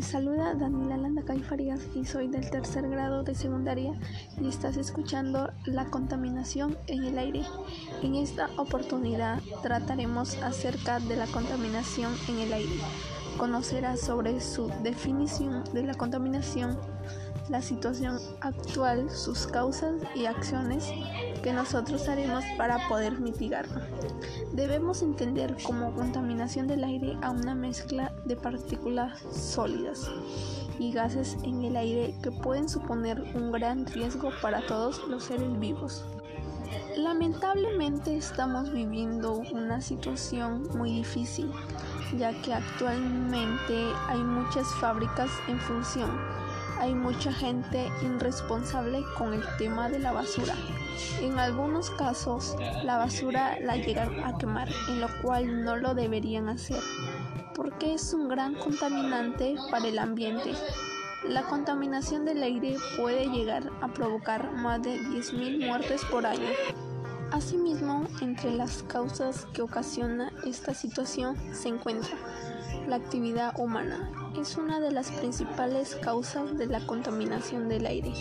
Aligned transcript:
Les 0.00 0.08
saluda 0.08 0.54
Daniela 0.54 0.96
Landacay 0.96 1.40
Farías 1.40 1.82
y 1.94 2.06
soy 2.06 2.28
del 2.28 2.48
tercer 2.48 2.88
grado 2.88 3.22
de 3.22 3.34
secundaria 3.34 3.92
y 4.40 4.48
estás 4.48 4.78
escuchando 4.78 5.52
la 5.66 5.90
contaminación 5.90 6.78
en 6.86 7.04
el 7.04 7.18
aire. 7.18 7.42
En 8.02 8.14
esta 8.14 8.48
oportunidad 8.56 9.42
trataremos 9.62 10.42
acerca 10.42 11.00
de 11.00 11.16
la 11.16 11.26
contaminación 11.26 12.14
en 12.30 12.38
el 12.38 12.50
aire. 12.54 12.80
Conocerás 13.36 14.00
sobre 14.00 14.40
su 14.40 14.72
definición 14.82 15.64
de 15.74 15.82
la 15.82 15.92
contaminación, 15.92 16.78
la 17.50 17.60
situación 17.60 18.18
actual, 18.40 19.10
sus 19.10 19.46
causas 19.46 19.94
y 20.14 20.26
acciones 20.26 20.88
que 21.42 21.52
nosotros 21.52 22.08
haremos 22.08 22.44
para 22.56 22.88
poder 22.88 23.20
mitigarlo. 23.20 23.80
Debemos 24.52 25.02
entender 25.02 25.56
como 25.64 25.92
contaminación 25.92 26.68
del 26.68 26.84
aire 26.84 27.16
a 27.22 27.30
una 27.30 27.54
mezcla 27.54 28.12
de 28.24 28.36
partículas 28.36 29.20
sólidas 29.32 30.08
y 30.78 30.92
gases 30.92 31.36
en 31.42 31.64
el 31.64 31.76
aire 31.76 32.14
que 32.22 32.30
pueden 32.30 32.68
suponer 32.68 33.20
un 33.34 33.50
gran 33.50 33.84
riesgo 33.86 34.30
para 34.40 34.64
todos 34.66 35.06
los 35.08 35.24
seres 35.24 35.58
vivos. 35.58 36.04
Lamentablemente 36.96 38.16
estamos 38.16 38.72
viviendo 38.72 39.42
una 39.52 39.80
situación 39.80 40.68
muy 40.76 40.92
difícil, 40.92 41.50
ya 42.16 42.32
que 42.42 42.54
actualmente 42.54 43.88
hay 44.08 44.20
muchas 44.20 44.68
fábricas 44.74 45.30
en 45.48 45.58
función 45.58 46.10
hay 46.80 46.94
mucha 46.94 47.30
gente 47.32 47.88
irresponsable 48.02 49.04
con 49.16 49.34
el 49.34 49.44
tema 49.58 49.88
de 49.90 49.98
la 49.98 50.12
basura. 50.12 50.54
En 51.20 51.38
algunos 51.38 51.90
casos, 51.90 52.56
la 52.82 52.96
basura 52.96 53.58
la 53.60 53.76
llegan 53.76 54.24
a 54.24 54.38
quemar, 54.38 54.68
en 54.88 55.00
lo 55.00 55.08
cual 55.20 55.62
no 55.62 55.76
lo 55.76 55.94
deberían 55.94 56.48
hacer, 56.48 56.82
porque 57.54 57.94
es 57.94 58.14
un 58.14 58.28
gran 58.28 58.54
contaminante 58.54 59.56
para 59.70 59.88
el 59.88 59.98
ambiente. 59.98 60.52
La 61.28 61.42
contaminación 61.42 62.24
del 62.24 62.42
aire 62.42 62.76
puede 62.96 63.26
llegar 63.26 63.70
a 63.82 63.88
provocar 63.88 64.50
más 64.52 64.82
de 64.82 64.98
10.000 64.98 65.66
muertes 65.66 66.02
por 66.06 66.24
año. 66.24 66.48
Asimismo, 67.30 68.06
entre 68.22 68.52
las 68.52 68.82
causas 68.84 69.46
que 69.52 69.62
ocasiona 69.62 70.32
esta 70.46 70.72
situación 70.72 71.36
se 71.52 71.68
encuentra 71.68 72.16
la 72.88 72.96
actividad 72.96 73.52
humana. 73.58 74.10
Es 74.38 74.56
una 74.56 74.80
de 74.80 74.92
las 74.92 75.10
principales 75.10 75.96
causas 75.96 76.56
de 76.56 76.66
la 76.66 76.86
contaminación 76.86 77.68
del 77.68 77.84
aire. 77.86 78.12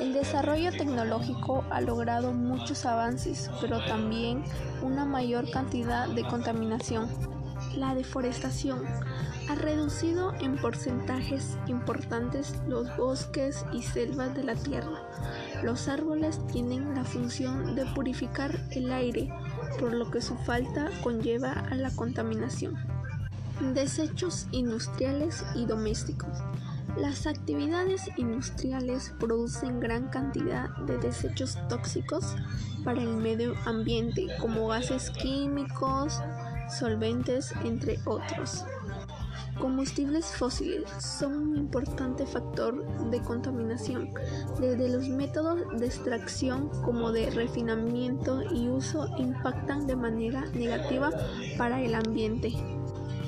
El 0.00 0.12
desarrollo 0.12 0.70
tecnológico 0.70 1.64
ha 1.70 1.80
logrado 1.80 2.32
muchos 2.32 2.84
avances, 2.84 3.50
pero 3.60 3.84
también 3.86 4.44
una 4.82 5.04
mayor 5.04 5.50
cantidad 5.50 6.06
de 6.08 6.22
contaminación. 6.22 7.08
La 7.76 7.94
deforestación 7.94 8.84
ha 9.48 9.54
reducido 9.54 10.34
en 10.40 10.56
porcentajes 10.56 11.56
importantes 11.66 12.54
los 12.68 12.94
bosques 12.96 13.64
y 13.72 13.82
selvas 13.82 14.34
de 14.34 14.44
la 14.44 14.54
Tierra. 14.54 15.08
Los 15.62 15.88
árboles 15.88 16.38
tienen 16.48 16.94
la 16.94 17.04
función 17.04 17.74
de 17.74 17.86
purificar 17.86 18.54
el 18.70 18.92
aire, 18.92 19.32
por 19.80 19.92
lo 19.94 20.10
que 20.10 20.20
su 20.20 20.36
falta 20.36 20.90
conlleva 21.02 21.52
a 21.52 21.74
la 21.74 21.90
contaminación. 21.90 22.97
Desechos 23.60 24.46
industriales 24.52 25.44
y 25.56 25.66
domésticos. 25.66 26.30
Las 26.96 27.26
actividades 27.26 28.02
industriales 28.16 29.12
producen 29.18 29.80
gran 29.80 30.08
cantidad 30.10 30.68
de 30.86 30.96
desechos 30.98 31.58
tóxicos 31.68 32.36
para 32.84 33.02
el 33.02 33.16
medio 33.16 33.54
ambiente 33.66 34.28
como 34.40 34.68
gases 34.68 35.10
químicos, 35.10 36.20
solventes, 36.78 37.52
entre 37.64 37.98
otros. 38.04 38.64
Combustibles 39.60 40.26
fósiles 40.26 40.88
son 41.00 41.34
un 41.34 41.56
importante 41.56 42.26
factor 42.26 42.86
de 43.10 43.20
contaminación, 43.22 44.10
desde 44.60 44.88
los 44.88 45.08
métodos 45.08 45.62
de 45.80 45.86
extracción 45.86 46.68
como 46.84 47.10
de 47.10 47.28
refinamiento 47.30 48.40
y 48.54 48.68
uso 48.68 49.08
impactan 49.18 49.88
de 49.88 49.96
manera 49.96 50.44
negativa 50.54 51.10
para 51.56 51.82
el 51.82 51.96
ambiente. 51.96 52.77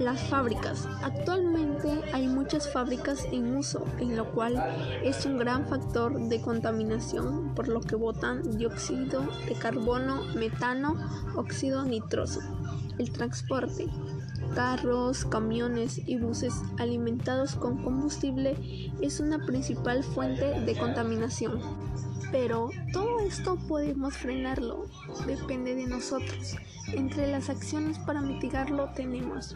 Las 0.00 0.20
fábricas. 0.22 0.88
Actualmente 1.02 2.00
hay 2.12 2.26
muchas 2.26 2.72
fábricas 2.72 3.26
en 3.30 3.56
uso, 3.56 3.86
en 4.00 4.16
lo 4.16 4.32
cual 4.32 4.60
es 5.04 5.24
un 5.24 5.38
gran 5.38 5.66
factor 5.66 6.18
de 6.28 6.40
contaminación 6.40 7.54
por 7.54 7.68
lo 7.68 7.80
que 7.80 7.94
botan 7.94 8.58
dióxido 8.58 9.24
de 9.46 9.54
carbono, 9.54 10.24
metano, 10.34 10.96
óxido 11.36 11.84
nitroso. 11.84 12.40
El 12.98 13.12
transporte. 13.12 13.86
Carros, 14.56 15.24
camiones 15.24 16.00
y 16.06 16.18
buses 16.18 16.54
alimentados 16.78 17.54
con 17.54 17.82
combustible 17.82 18.92
es 19.00 19.20
una 19.20 19.46
principal 19.46 20.02
fuente 20.02 20.60
de 20.60 20.76
contaminación. 20.76 21.60
Pero 22.34 22.70
todo 22.92 23.20
esto 23.20 23.56
podemos 23.68 24.16
frenarlo, 24.16 24.86
depende 25.24 25.76
de 25.76 25.86
nosotros. 25.86 26.56
Entre 26.92 27.30
las 27.30 27.48
acciones 27.48 27.96
para 28.00 28.20
mitigarlo 28.22 28.90
tenemos 28.96 29.54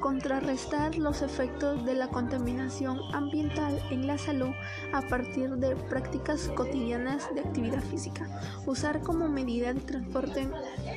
contrarrestar 0.00 0.96
los 0.96 1.20
efectos 1.20 1.84
de 1.84 1.94
la 1.94 2.08
contaminación 2.08 2.98
ambiental 3.12 3.78
en 3.90 4.06
la 4.06 4.16
salud 4.16 4.54
a 4.94 5.02
partir 5.02 5.50
de 5.56 5.76
prácticas 5.76 6.48
cotidianas 6.56 7.28
de 7.34 7.40
actividad 7.40 7.82
física. 7.82 8.26
Usar 8.64 9.02
como 9.02 9.28
medida 9.28 9.74
de 9.74 9.80
transporte 9.80 10.48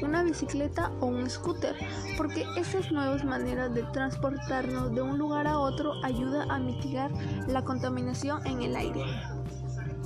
una 0.02 0.24
bicicleta 0.24 0.94
o 1.02 1.08
un 1.08 1.30
scooter, 1.30 1.76
porque 2.16 2.46
esas 2.56 2.90
nuevas 2.90 3.26
maneras 3.26 3.74
de 3.74 3.84
transportarnos 3.84 4.96
de 4.96 5.02
un 5.02 5.18
lugar 5.18 5.46
a 5.46 5.60
otro 5.60 5.92
ayuda 6.06 6.46
a 6.50 6.58
mitigar 6.58 7.12
la 7.48 7.66
contaminación 7.66 8.48
en 8.48 8.62
el 8.62 8.78
aire. 8.78 9.04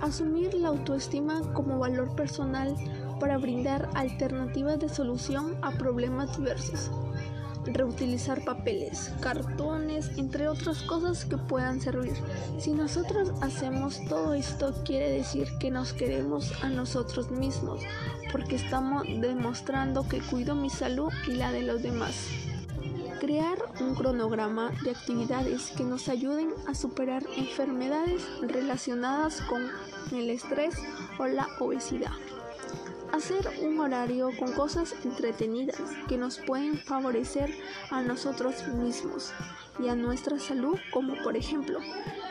Asumir 0.02 0.56
la 0.56 0.70
autoestima 0.70 1.42
como 1.54 1.78
valor 1.78 2.16
personal 2.16 2.76
para 3.20 3.38
brindar 3.38 3.88
alternativas 3.94 4.80
de 4.80 4.90
solución 4.90 5.56
a 5.62 5.72
problemas 5.72 6.36
diversos. 6.36 6.90
Reutilizar 7.66 8.44
papeles, 8.44 9.12
cartones, 9.22 10.10
entre 10.18 10.48
otras 10.48 10.82
cosas 10.82 11.26
que 11.26 11.38
puedan 11.38 11.80
servir. 11.80 12.14
Si 12.58 12.72
nosotros 12.72 13.32
hacemos 13.42 14.04
todo 14.10 14.34
esto, 14.34 14.74
quiere 14.84 15.12
decir 15.12 15.48
que 15.60 15.70
nos 15.70 15.94
queremos 15.94 16.52
a 16.64 16.70
nosotros 16.70 17.30
mismos, 17.30 17.82
porque 18.32 18.56
estamos 18.56 19.04
demostrando 19.06 20.08
que 20.08 20.20
cuido 20.20 20.56
mi 20.56 20.72
salud 20.72 21.14
y 21.28 21.34
la 21.34 21.52
de 21.52 21.62
los 21.62 21.84
demás. 21.84 22.16
Crear 23.22 23.60
un 23.80 23.94
cronograma 23.94 24.72
de 24.84 24.90
actividades 24.90 25.70
que 25.78 25.84
nos 25.84 26.10
ayuden 26.10 26.56
a 26.68 26.74
superar 26.74 27.22
enfermedades 27.38 28.24
relacionadas 28.42 29.42
con 29.42 29.62
el 30.12 30.32
estrés 30.32 30.74
o 31.20 31.28
la 31.28 31.48
obesidad. 31.60 32.14
Hacer 33.14 33.48
un 33.62 33.80
horario 33.80 34.32
con 34.40 34.54
cosas 34.54 34.96
entretenidas 35.06 35.80
que 36.08 36.18
nos 36.18 36.40
pueden 36.40 36.80
favorecer 36.80 37.54
a 37.92 38.02
nosotros 38.02 38.68
mismos 38.70 39.32
y 39.78 39.90
a 39.90 39.94
nuestra 39.94 40.40
salud, 40.40 40.80
como 40.92 41.14
por 41.22 41.38
ejemplo 41.38 41.78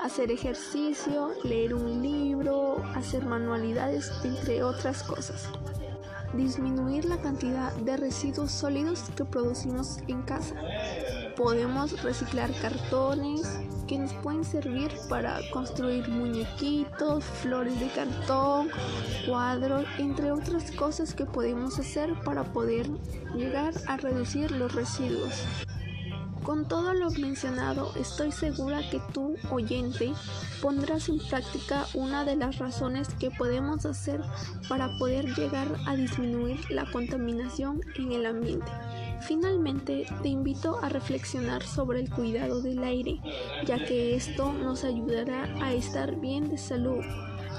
hacer 0.03 0.33
ejercicio, 0.33 1.31
leer 1.45 1.73
un 1.73 2.03
libro, 2.03 2.83
hacer 2.97 3.25
manualidades, 3.25 4.11
entre 4.25 4.65
otras 4.65 5.05
cosas 5.05 5.49
disminuir 6.35 7.05
la 7.05 7.19
cantidad 7.19 7.73
de 7.73 7.97
residuos 7.97 8.51
sólidos 8.51 9.05
que 9.17 9.25
producimos 9.25 9.99
en 10.09 10.23
casa. 10.23 10.55
Podemos 11.37 12.03
reciclar 12.03 12.53
cartones 12.61 13.59
que 13.87 13.99
nos 13.99 14.13
pueden 14.15 14.45
servir 14.45 14.93
para 15.09 15.41
construir 15.51 16.09
muñequitos, 16.09 17.25
flores 17.25 17.79
de 17.81 17.89
cartón, 17.89 18.69
cuadros, 19.27 19.85
entre 19.99 20.31
otras 20.33 20.71
cosas 20.73 21.15
que 21.15 21.27
podemos 21.27 21.79
hacer 21.79 22.15
para 22.25 22.45
poder 22.45 22.89
llegar 23.35 23.75
a 23.87 23.97
reducir 23.97 24.51
los 24.53 24.75
residuos. 24.75 25.45
Con 26.51 26.67
todo 26.67 26.95
lo 26.95 27.13
mencionado, 27.13 27.93
estoy 27.95 28.33
segura 28.33 28.81
que 28.91 29.01
tú, 29.15 29.37
oyente, 29.53 30.13
pondrás 30.61 31.09
en 31.09 31.21
práctica 31.21 31.87
una 31.95 32.25
de 32.25 32.35
las 32.35 32.59
razones 32.59 33.07
que 33.21 33.31
podemos 33.31 33.87
hacer 33.87 34.21
para 34.69 34.91
poder 34.99 35.27
llegar 35.37 35.69
a 35.87 35.95
disminuir 35.95 36.59
la 36.69 36.91
contaminación 36.91 37.83
en 37.95 38.11
el 38.11 38.27
ambiente. 38.27 38.67
Finalmente, 39.29 40.09
te 40.23 40.29
invito 40.29 40.81
a 40.83 40.89
reflexionar 40.89 41.63
sobre 41.63 42.01
el 42.01 42.11
cuidado 42.11 42.61
del 42.61 42.83
aire, 42.83 43.21
ya 43.65 43.85
que 43.85 44.17
esto 44.17 44.53
nos 44.53 44.83
ayudará 44.83 45.45
a 45.65 45.73
estar 45.73 46.17
bien 46.17 46.49
de 46.49 46.59
salud 46.59 47.05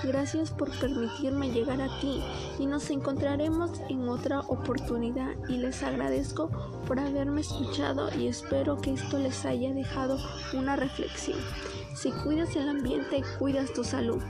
Gracias 0.04 0.52
por 0.52 0.72
permitirme 0.80 1.52
llegar 1.52 1.82
a 1.82 2.00
ti 2.00 2.24
y 2.60 2.66
nos 2.66 2.90
encontraremos 2.90 3.72
en 3.90 4.10
otra 4.10 4.40
oportunidad 4.42 5.36
y 5.48 5.58
les 5.58 5.84
agradezco 5.84 6.50
por 6.88 7.00
haberme 7.00 7.42
escuchado 7.42 8.10
y 8.18 8.28
espero 8.28 8.78
que 8.78 8.94
esto 8.94 9.20
les 9.20 9.46
haya 9.46 9.74
dejado 9.74 10.18
una 10.54 10.76
reflexión. 10.76 11.40
Si 11.96 12.12
cuidas 12.12 12.56
el 12.56 12.70
ambiente, 12.70 13.22
cuidas 13.38 13.74
tu 13.74 13.84
salud. 13.84 14.22